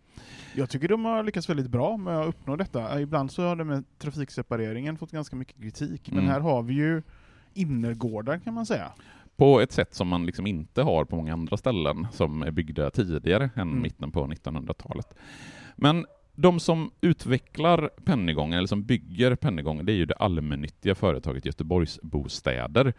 [0.56, 3.02] Jag tycker de har lyckats väldigt bra med att uppnå detta.
[3.02, 6.32] Ibland så har det med trafiksepareringen fått ganska mycket kritik, men Mm.
[6.32, 7.02] här har vi ju
[7.54, 8.92] innergårdar kan man säga.
[9.38, 12.90] På ett sätt som man liksom inte har på många andra ställen som är byggda
[12.92, 13.82] tidigare än Mm.
[13.82, 15.14] mitten på 1900-talet.
[15.76, 16.06] Men
[16.42, 22.00] de som utvecklar Pennygången, eller som bygger Pennygången, det är ju det allmännyttiga företaget Göteborgs
[22.02, 22.94] Bostäder.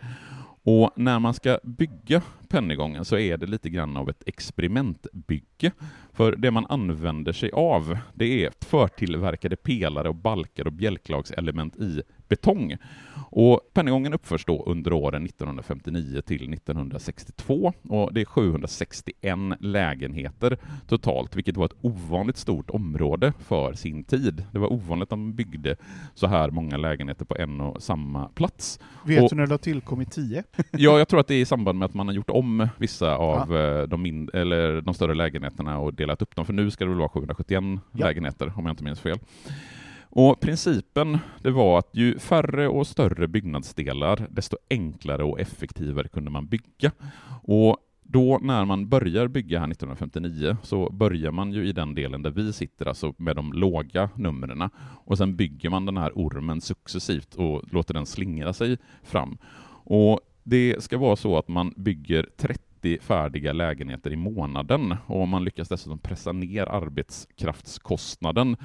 [0.62, 5.73] Och när man ska bygga Pennygången så är det lite grann av ett experimentbygge.
[6.12, 12.03] För det man använder sig av, det är förtillverkade pelare och balkar och bjälklagselement i
[12.29, 12.77] betong.
[13.33, 21.37] Och Pennygången uppförs då under åren 1959 till 1962 och det är 761 lägenheter totalt,
[21.37, 24.44] vilket var ett ovanligt stort område för sin tid.
[24.53, 25.77] Det var ovanligt att man byggde
[26.14, 28.81] så här många lägenheter på en och samma plats.
[29.07, 30.42] Vet Och- du när det har tillkommit 10?
[30.71, 33.17] Ja, jag tror att det är i samband med att man har gjort om vissa
[33.17, 36.85] av eh, de, min- eller de större lägenheterna och delat upp dem, för nu ska
[36.85, 38.07] det väl vara 771 Ja.
[38.07, 39.19] lägenheter, om jag inte minns fel.
[40.13, 46.31] Och principen, det var att ju färre och större byggnadsdelar, desto enklare och effektivare kunde
[46.31, 46.91] man bygga.
[47.43, 52.23] Och då när man börjar bygga här 1959 så börjar man ju i den delen
[52.23, 54.71] där vi sitter, alltså med de låga numren.
[55.05, 59.39] Och sen bygger man den här ormen successivt och låter den slingra sig fram.
[59.85, 65.45] Och det ska vara så att man bygger 30 färdiga lägenheter i månaden och man
[65.45, 68.57] lyckas dessutom pressa ner arbetskraftskostnaden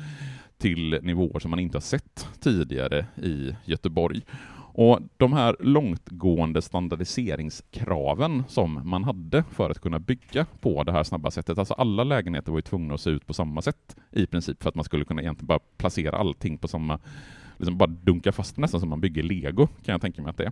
[0.58, 4.21] till nivåer som man inte har sett tidigare i Göteborg.
[4.78, 11.04] Och de här långtgående standardiseringskraven som man hade för att kunna bygga på det här
[11.04, 14.28] snabba sättet, alltså alla lägenheter var ju tvungna att se ut på samma sätt i
[14.28, 17.00] princip för att man skulle kunna egentligen bara placera allting på samma
[17.57, 20.45] liksom bara dunkar fast nästan som man bygger lego, kan jag tänka mig att det
[20.45, 20.51] är.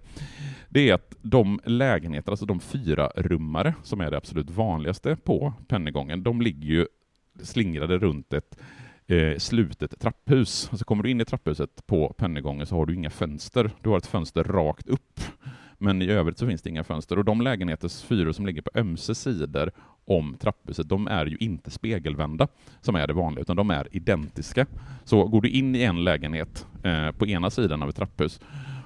[0.70, 5.54] Det är att de lägenheter, alltså de fyra rummare som är det absolut vanligaste på
[5.68, 6.88] Pennygången, de ligger ju
[7.42, 8.60] slingrade runt ett
[9.08, 10.68] eh, slutet trapphus.
[10.72, 13.72] Alltså kommer du in i trapphuset på Pennygången så har du inga fönster.
[13.82, 15.20] Du har ett fönster rakt upp.
[15.84, 17.18] Men i övrigt så finns det inga fönster.
[17.18, 19.72] Och de lägenheters fyror som ligger på ömse sidor
[20.06, 22.48] om trapphuset, de är ju inte spegelvända,
[22.82, 24.66] som är det vanliga, utan de är identiska.
[25.04, 28.40] Så går du in i en lägenhet eh, på ena sidan av ett trapphus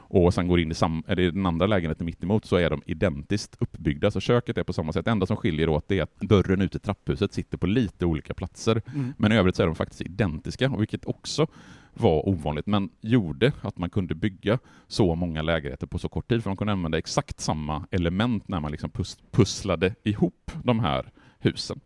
[0.09, 2.81] och sen går in i, sam- eller den andra lägenheten mitt emot så är de
[2.85, 4.11] identiskt uppbyggda.
[4.11, 5.05] Så köket är på samma sätt.
[5.05, 8.05] Det enda som skiljer åt det är att dörren ut till trapphuset sitter på lite
[8.05, 8.81] olika platser.
[8.95, 9.13] Mm.
[9.17, 11.47] Men i övrigt så är de faktiskt identiska, vilket också
[11.93, 16.43] var ovanligt, men gjorde att man kunde bygga så många lägenheter på så kort tid,
[16.43, 21.11] för man kunde använda exakt samma element när man liksom pus- pusslade ihop de här
[21.39, 21.79] husen.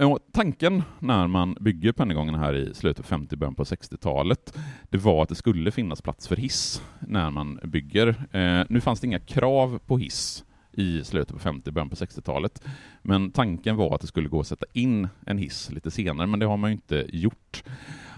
[0.00, 4.58] Och tanken när man bygger Pennygången här i slutet av 50 början på 60-talet,
[4.90, 8.08] det var att det skulle finnas plats för hiss när man bygger.
[8.32, 12.62] Eh, nu fanns det inga krav på hiss i slutet på 50 början på 60-talet,
[13.02, 16.40] men tanken var att det skulle gå att sätta in en hiss lite senare, men
[16.40, 17.64] det har man ju inte gjort.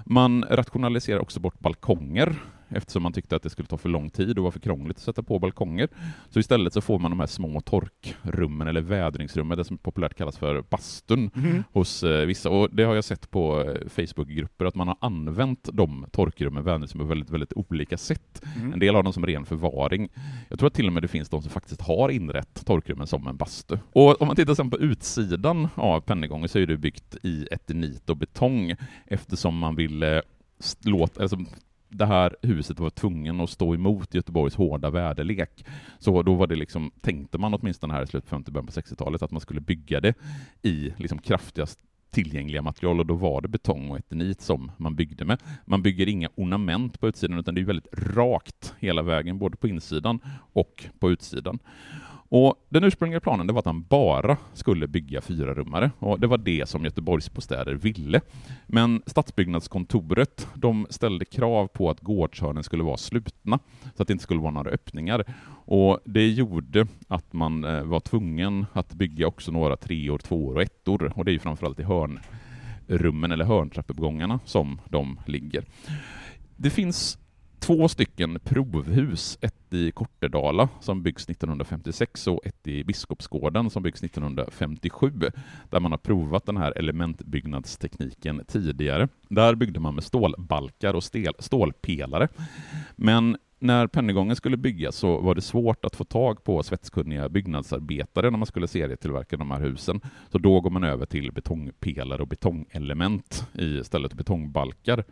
[0.06, 2.36] Man rationaliserar också bort balkonger
[2.74, 5.02] eftersom man tyckte att det skulle ta för lång tid och var för krångligt att
[5.02, 5.88] sätta på balkonger.
[6.30, 10.38] Så istället så får man de här små torkrummen eller vädringsrummen, det som populärt kallas
[10.38, 11.64] för bastun Mhm.
[11.72, 12.50] hos eh, vissa.
[12.50, 17.06] Och det har jag sett på eh, Facebookgrupper att man har använt de torkrummen, vädringsrummen
[17.06, 18.42] på väldigt, väldigt olika sätt.
[18.56, 18.72] Mm.
[18.72, 20.08] En del av dem som ren förvaring.
[20.48, 23.26] Jag tror att till och med det finns de som faktiskt har inrett torkrummen som
[23.26, 23.78] en bastu.
[23.92, 28.10] Och om man tittar sen på utsidan av Pennygången så är det byggt i eternit
[28.10, 28.74] och betong
[29.06, 30.02] eftersom man vill
[30.58, 31.36] st- låta, alltså,
[31.92, 35.64] det här huset var tvungen att stå emot Göteborgs hårda väderlek.
[35.98, 38.72] Så då var det liksom, tänkte man åtminstone här i slutet på 50 början på
[38.72, 40.14] 60-talet, att man skulle bygga det
[40.62, 41.78] i liksom kraftigast
[42.10, 45.38] tillgängliga material och då var det betong och eternit som man byggde med.
[45.64, 49.68] Man bygger inga ornament på utsidan utan det är väldigt rakt hela vägen, både på
[49.68, 50.20] insidan
[50.52, 51.58] och på utsidan.
[52.34, 56.26] Och den ursprungliga planen det var att han bara skulle bygga fyra rummare och det
[56.26, 58.20] var det som Göteborgsbostäder ville.
[58.66, 63.58] Men Stadsbyggnadskontoret de ställde krav på att gårdshörnen skulle vara slutna,
[63.96, 65.24] så att det inte skulle vara några öppningar.
[65.64, 70.62] Och Det gjorde att man eh, var tvungen att bygga också några treor, tvåor och
[70.62, 75.64] ettor, och det är ju framförallt i hörnrummen eller hörntrappuppgångarna som de ligger.
[76.56, 77.18] Det finns
[77.62, 84.02] två stycken provhus, ett i Kortedala som byggs 1956 och ett i Biskopsgården som byggs
[84.02, 85.12] 1957,
[85.70, 89.08] där man har provat den här elementbyggnadstekniken tidigare.
[89.28, 92.28] Där byggde man med stålbalkar och stel, stålpelare.
[92.96, 98.30] Men när Pennygången skulle byggas så var det svårt att få tag på svetskunniga byggnadsarbetare
[98.30, 100.00] när man skulle serietillverka de här husen.
[100.32, 105.04] Så då går man över till betongpelare och betongelement istället för betongbalkar.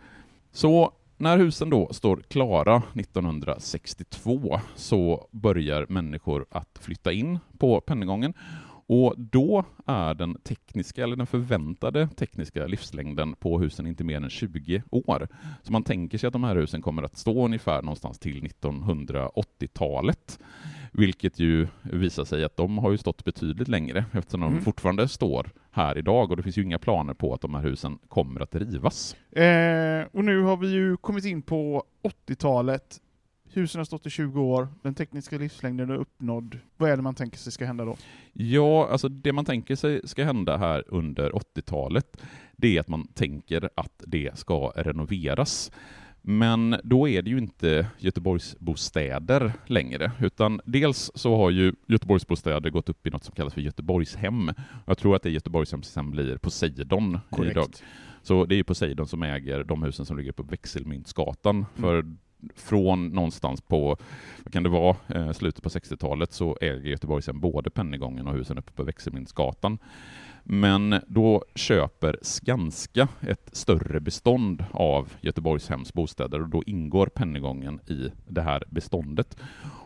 [0.53, 8.35] Så när husen då står klara 1962 så börjar människor att flytta in på Pennygången
[8.87, 14.31] och då är den tekniska, eller den förväntade tekniska livslängden på husen inte mer än
[14.31, 15.29] 20 år.
[15.63, 20.39] Så man tänker sig att de här husen kommer att stå ungefär någonstans till 1980-talet
[20.92, 24.55] vilket ju visar sig att de har ju stått betydligt längre eftersom mm.
[24.55, 27.62] de fortfarande står här idag och det finns ju inga planer på att de här
[27.62, 29.16] husen kommer att rivas.
[29.33, 31.85] Eh, och nu har vi ju kommit in på
[32.26, 33.00] 80-talet.
[33.53, 36.59] Husen har stått i 20 år, den tekniska livslängden är uppnådd.
[36.76, 37.96] Vad är det man tänker sig ska hända då?
[38.33, 42.22] Ja, alltså det man tänker sig ska hända här under 80-talet,
[42.57, 45.72] det är att man tänker att det ska renoveras.
[46.23, 52.89] Men då är det ju inte Göteborgsbostäder längre, utan dels så har ju Göteborgsbostäder gått
[52.89, 54.53] upp i något som kallas för Göteborgshem.
[54.87, 57.51] Jag tror att det är Göteborgshem som blir Poseidon Korrekt.
[57.51, 57.69] idag.
[58.23, 61.57] Så det är Poseidon som äger de husen som ligger på Växelmyntsgatan.
[61.57, 61.67] Mm.
[61.75, 62.17] För
[62.57, 63.97] från någonstans på,
[64.45, 68.59] vad kan det vara, eh, slutet på 60-talet så äger Göteborgshem både Pennygången och husen
[68.59, 69.79] uppe på Växelmyntsgatan.
[70.53, 78.11] Men då köper Skanska ett större bestånd av Göteborgshems bostäder och då ingår Pennygången i
[78.29, 79.37] det här beståndet.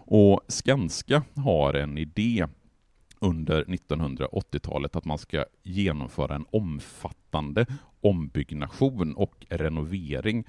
[0.06, 2.46] Och Skanska har en idé
[3.18, 7.66] under 1980-talet att man ska genomföra en omfattande
[8.00, 10.44] ombyggnation och renovering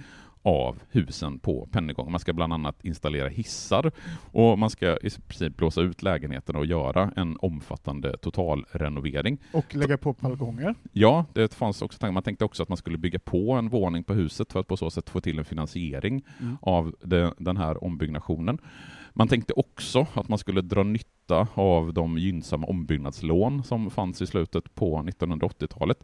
[0.45, 2.12] av husen på Pennygång.
[2.12, 3.91] Man ska bland annat installera hissar
[4.31, 9.38] och man ska i princip blåsa ut lägenheterna och göra en omfattande totalrenovering.
[9.51, 10.75] Och lägga på balkonger?
[10.91, 14.13] Ja, det fanns också Man tänkte också att man skulle bygga på en våning på
[14.13, 16.58] huset för att på så sätt få till en finansiering mm.
[16.62, 18.58] av det, den här ombyggnationen.
[19.13, 24.27] Man tänkte också att man skulle dra nytta av de gynnsamma ombyggnadslån som fanns i
[24.27, 26.03] slutet på 1980-talet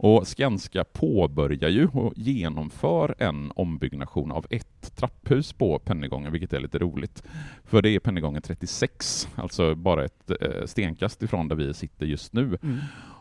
[0.00, 6.60] och Skanska påbörjar ju och genomför en ombyggnation av ett trapphus på Pennygången, vilket är
[6.60, 7.22] lite roligt.
[7.64, 12.32] För det är Pennygången 36, alltså bara ett eh, stenkast ifrån där vi sitter just
[12.32, 12.58] nu.
[12.62, 12.78] Mm.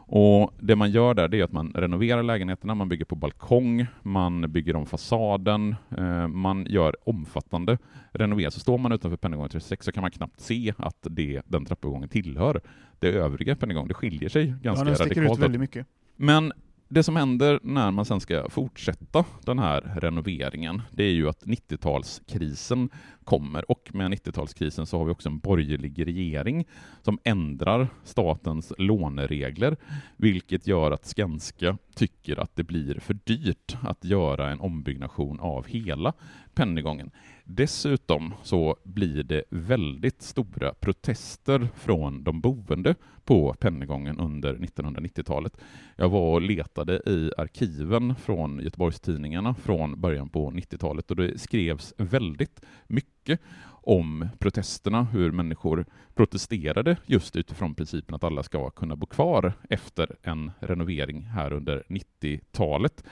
[0.09, 4.51] Och Det man gör där är att man renoverar lägenheterna, man bygger på balkong, man
[4.51, 7.77] bygger om fasaden, eh, man gör omfattande
[8.11, 8.49] renoveringar.
[8.49, 12.09] Så står man utanför Pennygången 36 så kan man knappt se att det, den trappuppgången
[12.09, 12.61] tillhör
[12.99, 13.87] det övriga Pennygången.
[13.87, 15.39] Det skiljer sig ganska ja, den radikalt.
[15.39, 15.87] Ut väldigt mycket.
[16.15, 16.53] Men
[16.89, 21.43] det som händer när man sen ska fortsätta den här renoveringen, det är ju att
[21.43, 22.89] 90-talskrisen
[23.23, 26.65] kommer och med 90-talskrisen så har vi också en borgerlig regering
[27.02, 29.78] som ändrar statens låneregler,
[30.17, 35.67] vilket gör att Skanska tycker att det blir för dyrt att göra en ombyggnation av
[35.67, 36.13] hela
[36.54, 37.12] Pennygången.
[37.49, 45.57] Dessutom så blir det väldigt stora protester från de boende på Pennygången under 1990-talet.
[45.95, 51.93] Jag var och letade i arkiven från Göteborgstidningarna från början på 90-talet och det skrevs
[51.97, 59.05] väldigt mycket om protesterna, hur människor protesterade just utifrån principen att alla ska kunna bo
[59.05, 63.03] kvar efter en renovering här under 90-talet.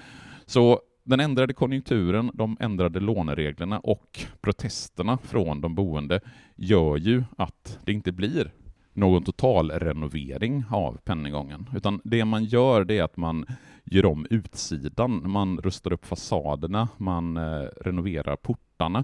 [0.45, 6.19] Så den ändrade konjunkturen, de ändrade lånereglerna och protesterna från de boende
[6.55, 8.51] gör ju att det inte blir
[8.93, 13.45] någon totalrenovering av Pennygången, utan det man gör det är att man
[13.83, 19.03] gör om utsidan, man rustar upp fasaderna, man eh, renoverar portarna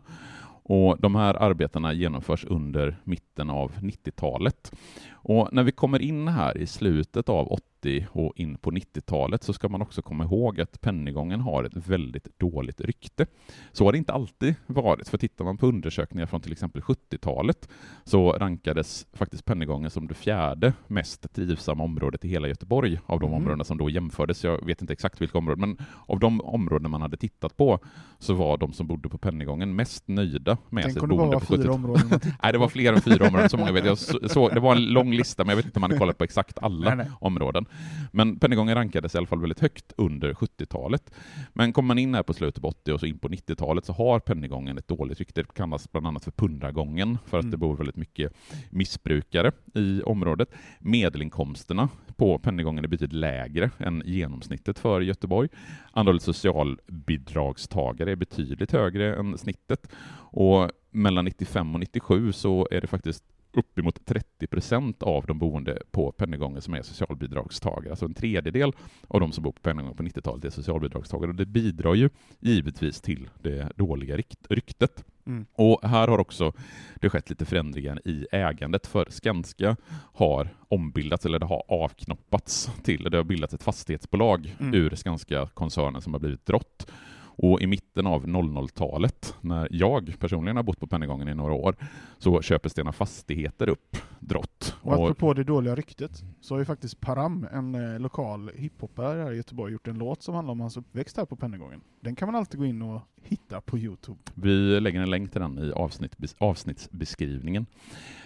[0.63, 4.71] och de här arbetena genomförs under mitten av 90-talet.
[5.11, 9.53] Och när vi kommer in här i slutet av 80 och in på 90-talet så
[9.53, 13.25] ska man också komma ihåg att Pennygången har ett väldigt dåligt rykte.
[13.71, 17.69] Så har det inte alltid varit, för tittar man på undersökningar från till exempel 70-talet
[18.03, 23.31] så rankades faktiskt Pennygången som det fjärde mest trivsamma området i hela Göteborg av de
[23.31, 23.43] Mm.
[23.43, 24.43] områden som då jämfördes.
[24.43, 27.79] Jag vet inte exakt vilka områden, men av de områden man hade tittat på
[28.19, 31.45] så var de som bodde på Pennygången mest nöjda med Tänk sitt boende var på
[31.45, 31.75] fyra 70-talet.
[31.75, 32.09] områden
[32.43, 33.97] Nej, det var fler än fyra områden, så många vet jag.
[33.97, 36.17] Så, så, det var en lång lista, men jag vet inte om man hade kollat
[36.17, 37.07] på exakt alla Nej, nej.
[37.19, 37.65] områden.
[38.11, 41.11] Men Pennygången rankades i alla fall väldigt högt under 70-talet.
[41.53, 43.93] Men kommer man in här på slutet på 80 och så in på 90-talet så
[43.93, 45.41] har Pennygången ett dåligt rykte.
[45.41, 47.51] Det kallas bland annat för Pundragången, för att Mm.
[47.51, 48.33] det bor väldigt mycket
[48.69, 50.49] missbrukare i området.
[50.79, 55.49] Medelinkomsterna på Pennygången är betydligt lägre än genomsnittet för Göteborg.
[55.91, 59.87] Antalet socialbidragstagare är betydligt högre än snittet.
[60.33, 65.81] Och mellan 95 och 97 så är det faktiskt uppemot 30 procent av de boende
[65.91, 67.89] på Pennygången som är socialbidragstagare.
[67.91, 68.71] Alltså en tredjedel
[69.07, 71.29] av de som bor på Pennygången på 90-talet är socialbidragstagare.
[71.29, 72.09] Och det bidrar ju
[72.39, 75.03] givetvis till det dåliga rykt- ryktet.
[75.25, 75.45] Mm.
[75.53, 76.53] Och här har också
[76.95, 79.75] det skett lite förändringar i ägandet, för Skanska
[80.13, 84.73] har ombildats, eller det har avknoppats till, det har bildats ett fastighetsbolag Mm.
[84.73, 86.91] ur Skanska-koncernen som har blivit Drott.
[87.35, 91.75] Och i mitten av 00-talet, när jag personligen har bott på Pennygången i några år,
[92.17, 94.75] så köper Stena Fastigheter upp Drott.
[94.81, 99.31] Och apropå det dåliga ryktet, så har ju faktiskt Param, en eh, lokal hiphopare här
[99.31, 101.81] i Göteborg, gjort en låt som handlar om hans uppväxt här på Pennygången.
[101.99, 104.19] Den kan man alltid gå in och hitta på Youtube.
[104.35, 107.65] Vi lägger en länk till den i avsnitt, avsnittsbeskrivningen.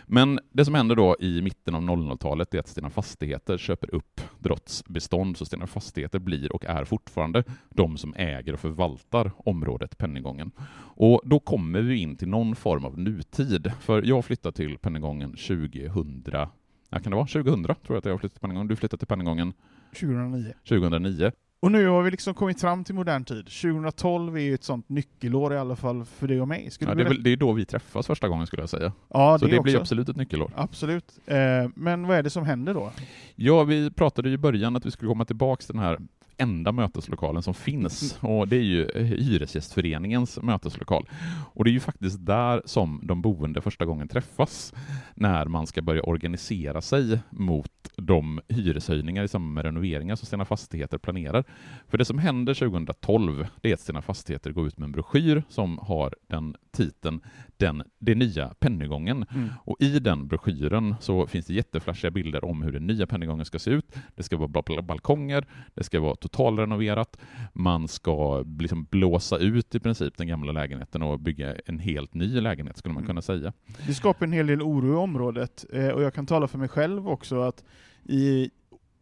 [0.08, 4.21] Men det som händer då i mitten av 00-talet är att Stena Fastigheter köper upp
[4.39, 9.97] Drotts bestånd, så Stena Fastigheter blir och är fortfarande de som äger och förvaltar området
[9.97, 10.51] Pennygången.
[10.97, 15.29] Och då kommer vi in till någon form av nutid, för jag flyttade till Pennygången
[15.29, 16.51] 2000, ja,
[16.89, 18.67] kan det vara 2000 tror jag att jag flyttade till Pennygången.
[18.67, 19.53] Du flyttade till Pennygången
[19.99, 20.53] 2009.
[20.69, 21.31] 2009.
[21.65, 23.45] Och nu har vi liksom kommit fram till modern tid.
[23.45, 26.71] 2012 är ju ett sånt nyckelår i alla fall för dig och mig.
[26.71, 28.91] Skulle Ja, det, är väl, det är då vi träffas första gången skulle jag säga.
[29.10, 30.51] ja, Så det, det blir absolut ett nyckelår.
[30.56, 31.19] Absolut.
[31.25, 31.38] Eh,
[31.75, 32.91] men vad är det som händer då?
[33.36, 35.99] Ja, vi pratade ju i början att vi skulle komma tillbaka till den här
[36.37, 41.09] enda möteslokalen som finns och det är ju Hyresgästföreningens möteslokal.
[41.53, 44.73] Och det är ju faktiskt där som de boende första gången träffas
[45.13, 50.45] när man ska börja organisera sig mot de hyreshöjningar i samband med renoveringar som Stena
[50.45, 51.43] Fastigheter planerar.
[51.87, 55.43] För det som händer 2012 det är att Stena Fastigheter går ut med en broschyr
[55.49, 57.21] som har den titeln
[57.57, 59.25] den, Det nya Pennygången.
[59.33, 59.49] Mm.
[59.63, 63.59] Och i den broschyren så finns det jätteflashiga bilder om hur den nya Pennygången ska
[63.59, 63.95] se ut.
[64.15, 67.17] Det ska vara bal- balkonger, det ska vara totalrenoverat,
[67.53, 72.41] man ska liksom blåsa ut i princip den gamla lägenheten och bygga en helt ny
[72.41, 73.07] lägenhet skulle man Mm.
[73.07, 73.53] kunna säga.
[73.87, 76.67] Det skapar en hel del oro i området eh, och jag kan tala för mig
[76.67, 77.63] själv också att
[78.03, 78.49] i,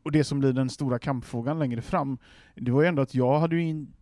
[0.04, 2.18] och det som blir den stora kampfrågan längre fram,
[2.56, 3.94] det var ju ändå att jag hade ju in,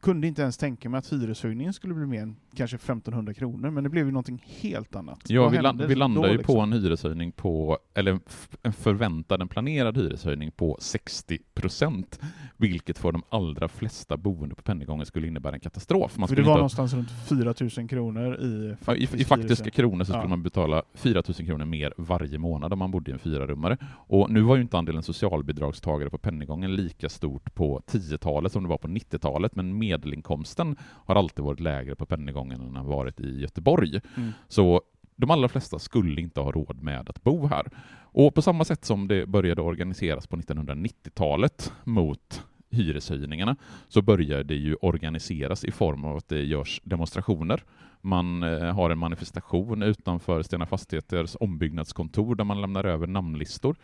[0.00, 3.84] kunde inte ens tänka mig att hyreshöjningen skulle bli mer än kanske 1500 kronor, men
[3.84, 5.20] det blev ju någonting helt annat.
[5.28, 6.54] Ja, Vad vi, land, vi landar ju liksom?
[6.54, 8.18] på en hyreshöjning på, eller
[8.62, 12.20] en förväntad, en planerad hyreshöjning på 60 procent,
[12.56, 16.18] vilket för de allra flesta boende på Pennygången skulle innebära en katastrof.
[16.18, 19.70] Man För det var ha- någonstans runt 4000 kronor i Ja, i, I faktisk faktiska
[19.70, 20.28] kronor så skulle Ja.
[20.28, 23.76] man betala 4 000 kronor mer varje månad om man bodde i en fyrarummare.
[23.90, 28.68] Och nu var ju inte andelen socialbidragstagare på Pennygången lika stort på 10-talet som det
[28.68, 33.20] var på 90-talet, men medelinkomsten har alltid varit lägre på Pennygången än den har varit
[33.20, 34.00] i Göteborg.
[34.16, 34.32] Mm.
[34.48, 34.82] Så
[35.16, 37.66] de allra flesta skulle inte ha råd med att bo här.
[38.12, 43.56] Och på samma sätt som det började organiseras på 1990-talet mot hyreshöjningarna
[43.88, 47.64] så börjar det ju organiseras i form av att det görs demonstrationer.
[48.02, 53.76] Man eh, har en manifestation utanför Stena Fastigheters ombyggnadskontor där man lämnar över namnlistor.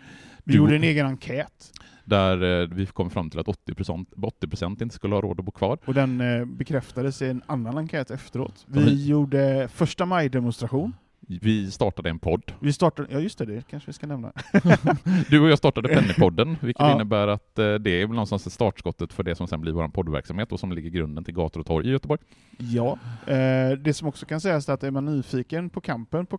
[0.44, 1.72] Vi Du- gjorde en egen enkät
[2.04, 5.52] Där eh, vi kom fram till att 80%, 80 inte skulle ha råd att bo
[5.52, 5.78] kvar.
[5.86, 8.64] och den eh, bekräftades i en annan enkät efteråt.
[8.68, 10.92] Vi men- gjorde första maj-demonstration.
[11.20, 12.52] Vi startade en podd.
[12.60, 14.32] Vi startade, ja just det, det kanske vi ska nämna.
[15.30, 16.94] Du och jag startade Pennypodden, vilket Ja.
[16.94, 20.52] innebär att eh, det är väl någonstans startskottet för det som sen blir vår poddverksamhet
[20.52, 22.20] och som ligger grunden till gator och torg i Göteborg.
[22.58, 26.38] Ja, eh, det som också kan sägas är att är man nyfiken på kampen på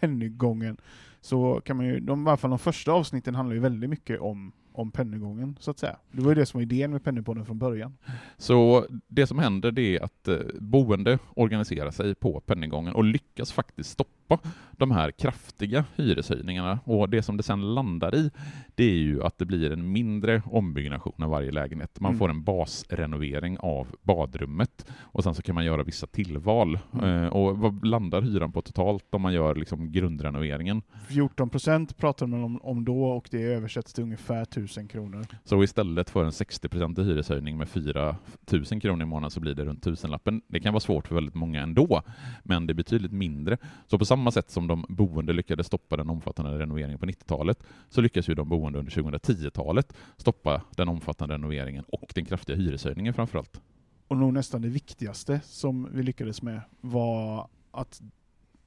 [0.00, 0.76] pennygången
[1.20, 4.20] så kan man ju, de, i alla fall de första avsnitten handlar ju väldigt mycket
[4.20, 5.96] om, om pennygången, så att säga.
[6.12, 7.96] Det var ju det som var idén med Pennypodden från början.
[8.38, 13.52] Så det som händer det är att eh, boende organiserar sig på Pennygången och lyckas
[13.52, 14.38] faktiskt stoppa
[14.72, 16.78] de här kraftiga hyreshöjningarna.
[16.84, 18.30] Och det som det sen landar i,
[18.74, 22.00] det är ju att det blir en mindre ombyggnation av varje lägenhet.
[22.00, 22.18] Man Mm.
[22.18, 26.78] får en basrenovering av badrummet och sen så kan man göra vissa tillval.
[26.92, 27.04] Mm.
[27.24, 30.82] Eh, och vad landar hyran på totalt om man gör liksom grundrenoveringen?
[31.08, 35.26] 14 procent pratade man om, om då och det översätts till ungefär 1000 1000 kronor.
[35.44, 38.16] Så istället för en 60% hyreshöjning med 4
[38.50, 40.42] 000 kronor i månaden så blir det runt tusenlappen.
[40.46, 42.02] Det kan vara svårt för väldigt många ändå,
[42.42, 43.58] men det är betydligt mindre.
[43.86, 48.00] Så på samma sätt som de boende lyckades stoppa den omfattande renoveringen på 90-talet så
[48.00, 53.60] lyckas ju de boende under 2010-talet stoppa den omfattande renoveringen och den kraftiga hyreshöjningen framförallt.
[54.08, 58.02] Och nog nästan det viktigaste som vi lyckades med var att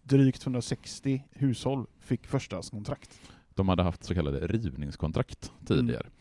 [0.03, 3.19] drygt 160 hushåll fick förstahandskontrakt.
[3.60, 6.05] De hade haft så kallade rivningskontrakt tidigare.
[6.05, 6.12] Mm.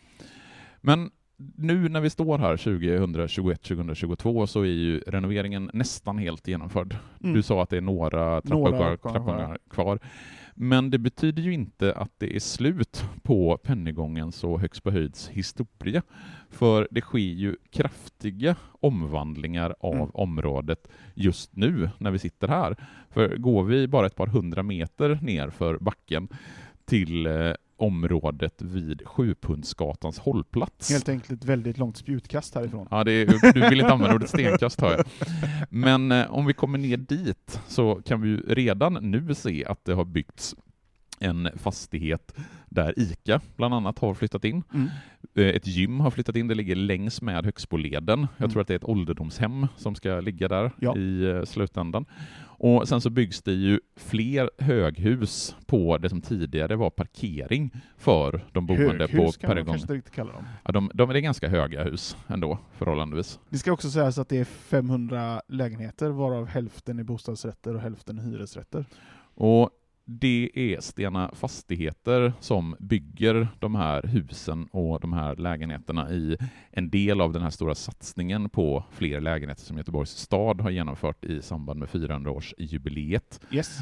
[0.81, 1.11] Men
[1.57, 6.97] nu när vi står här 2021-2022 så är ju renoveringen nästan helt genomförd.
[7.23, 7.35] Mm.
[7.35, 9.99] Du sa att det är några trappuppgångar kvar, kvar.
[10.55, 15.29] Men det betyder ju inte att det är slut på Pennygångens och Högst på höjds
[15.29, 16.03] historia.
[16.51, 20.11] För det sker ju kraftiga omvandlingar av mm.
[20.15, 22.77] området just nu när vi sitter här.
[23.11, 26.29] För går vi bara ett par hundra meter ner för backen
[26.89, 30.91] till eh, området vid Sjupundsgatans hållplats.
[30.91, 32.89] Helt enkelt ett väldigt långt spjutkast härifrån.
[32.91, 35.07] Ja, det är, du vill inte använda ordet stenkast hör jag.
[35.71, 39.85] Men eh, om vi kommer ner dit så kan vi ju redan nu se att
[39.85, 40.55] det har byggts
[41.21, 42.35] en fastighet
[42.67, 44.63] där ICA bland annat har flyttat in.
[44.75, 44.89] Mm.
[45.35, 48.21] Eh, ett gym har flyttat in, det ligger längs med Högsboleden.
[48.21, 48.51] Jag mm.
[48.51, 50.97] tror att det är ett ålderdomshem som ska ligga där ja.
[50.97, 52.05] i eh, slutändan.
[52.61, 58.45] Och sen så byggs det ju fler höghus på det som tidigare var parkering för
[58.53, 59.75] de boende höghus på Perrongång.
[59.75, 60.45] Höghus kan man kanske kalla dem.
[60.65, 63.41] Ja, de, de är ganska höga hus ändå, förhållandevis.
[63.49, 68.19] Det ska också sägas att det är 500 lägenheter, varav hälften är bostadsrätter och hälften
[68.19, 68.85] är hyresrätter.
[69.35, 69.71] Och
[70.11, 76.37] det är Stena Fastigheter som bygger de här husen och de här lägenheterna i
[76.71, 81.25] en del av den här stora satsningen på fler lägenheter som Göteborgs stad har genomfört
[81.25, 83.41] i samband med 400-årsjubileet.
[83.51, 83.79] Yes.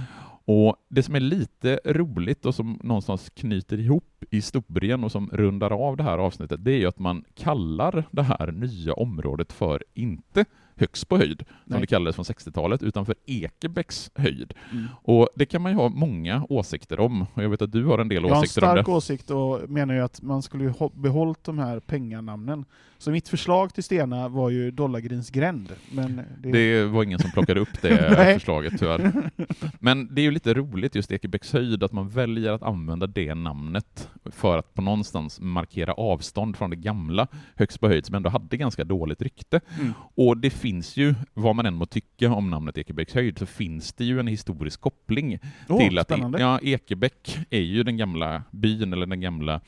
[0.48, 5.70] Och Det som är lite roligt och som någonstans knyter ihop historien och som rundar
[5.70, 9.84] av det här avsnittet, det är ju att man kallar det här nya området för
[9.94, 10.44] inte
[10.76, 11.80] högst på höjd, som Nej.
[11.80, 14.54] det kallades från 60-talet, utan för Ekebäcks höjd.
[14.72, 14.86] Mm.
[15.02, 17.98] Och det kan man ju ha många åsikter om, och jag vet att du har
[17.98, 18.66] en del åsikter om det.
[18.66, 22.64] Jag har en stark åsikt och menar ju att man skulle behållit de här penganamnen.
[22.98, 25.72] Så mitt förslag till Stena var ju Dollargrins gränd.
[25.90, 26.52] Men det...
[26.52, 29.30] det var ingen som plockade upp det förslaget tyvärr.
[29.80, 33.34] Men det är ju lite roligt just Ekebäcks höjd, att man väljer att använda det
[33.34, 38.30] namnet för att på någonstans markera avstånd från det gamla högst på höjd, som ändå
[38.30, 39.60] hade ganska dåligt rykte.
[39.80, 39.92] Mm.
[39.98, 43.92] Och det finns ju, vad man än må tycka om namnet Ekebäcks höjd, så finns
[43.92, 45.38] det ju en historisk koppling
[45.68, 49.60] oh, till att e ja, Ekebäck är ju den gamla byn, eller den gamla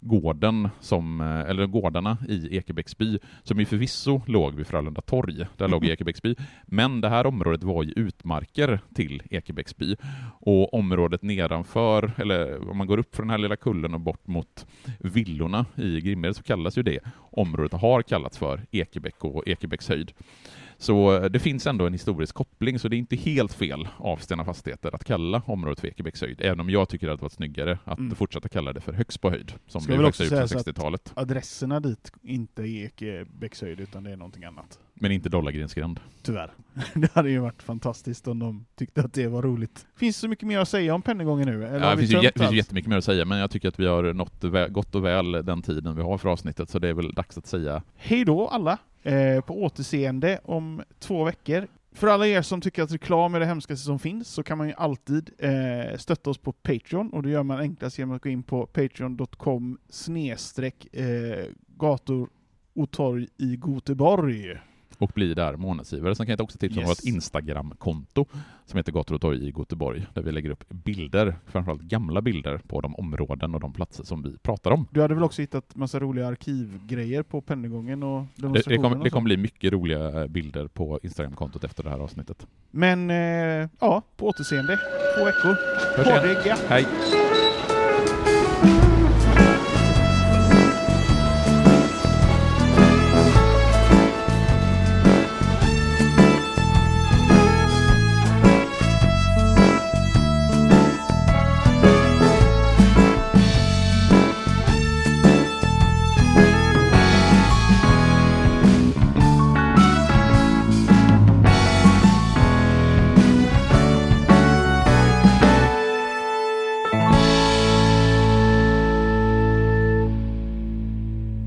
[0.00, 5.68] gården som, eh, eller gårdarna i Ekebäcksby, som ju förvisso låg vid Frölunda torg, där
[5.68, 6.34] låg Ekebäcksby,
[6.66, 9.96] men det här området var ju utmarker till Ekebäcksby,
[10.40, 14.26] och området nedanför, eller om man går upp för den här lilla kullen och bort
[14.26, 14.66] mot
[14.98, 17.00] villorna i Grimmed så kallas ju det
[17.32, 20.12] området, har kallats för Ekebäck och Ekebäcks höjd.
[20.78, 24.16] Så eh, det finns ändå en historisk koppling, så det är inte helt fel av
[24.16, 27.32] Stena Fastigheter att kalla området för Ekebäcks höjd, även om jag tycker att det varit
[27.32, 28.14] snyggare att mm.
[28.14, 31.12] fortsätta kalla det för Högst på höjd, som Ska blev också ut på 60-talet.
[31.14, 34.78] adresserna dit inte är Ekebäcks höjd, utan det är någonting annat.
[34.94, 36.00] Men inte Dollargrinsgränd.
[36.22, 36.50] Tyvärr.
[36.94, 39.86] Det hade ju varit fantastiskt om de tyckte att det var roligt.
[39.96, 41.66] Finns det så mycket mer att säga om Pennygången nu?
[41.66, 43.80] Eller ja, det finns ju, finns ju jättemycket mer att säga, men jag tycker att
[43.80, 46.94] vi har nått gott och väl den tiden vi har för avsnittet, så det är
[46.94, 48.78] väl dags att säga Hej då alla!
[49.06, 51.66] Eh, på återseende om två veckor.
[51.92, 54.68] För alla er som tycker att reklam är det hemskaste som finns så kan man
[54.68, 58.28] ju alltid eh, stötta oss på Patreon och det gör man enklast genom att gå
[58.28, 61.44] in på patreon.com snedstreck eh,
[61.76, 62.28] gator
[62.74, 64.58] och torg i Göteborg
[64.98, 66.14] och bli där månadsgivare.
[66.14, 66.86] Sen kan jag också tipsa yes.
[66.86, 68.26] om ett Instagram-konto
[68.66, 72.58] som heter Gator och torg i Göteborg, där vi lägger upp bilder, framförallt gamla bilder,
[72.58, 74.88] på de områden och de platser som vi pratar om.
[74.90, 79.24] Du hade väl också hittat massa roliga arkivgrejer på Pennygången och Det, det kommer kom
[79.24, 82.46] bli mycket roliga eh, bilder på Instagram-kontot efter det här avsnittet.
[82.70, 84.78] Men, eh, ja, på återseende.
[85.18, 85.56] Två veckor.
[86.44, 86.58] Igen.
[86.68, 86.86] Hej!